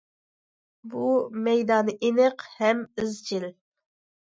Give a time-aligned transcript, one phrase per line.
[0.93, 1.09] بۇ
[1.49, 3.49] مەيدانى ئېنىق ھەم ئىزچىل.